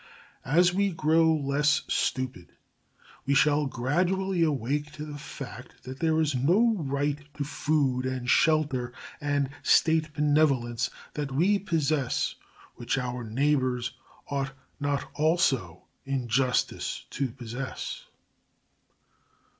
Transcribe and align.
As 0.47 0.73
we 0.73 0.89
grow 0.89 1.31
less 1.31 1.83
stupid, 1.87 2.53
we 3.27 3.35
shall 3.35 3.67
gradually 3.67 4.41
awake 4.41 4.91
to 4.93 5.05
the 5.05 5.19
fact 5.19 5.83
that 5.83 5.99
there 5.99 6.19
is 6.19 6.33
no 6.33 6.73
right 6.79 7.19
to 7.35 7.43
food 7.43 8.07
and 8.07 8.27
shelter 8.27 8.93
and 9.21 9.51
State 9.61 10.11
benevolence 10.15 10.89
that 11.13 11.31
we 11.31 11.59
possess 11.59 12.33
which 12.77 12.97
our 12.97 13.23
neighbours 13.23 13.91
ought 14.27 14.53
not 14.79 15.05
also 15.13 15.83
in 16.03 16.27
justice 16.27 17.05
to 17.11 17.27
possess. 17.29 18.05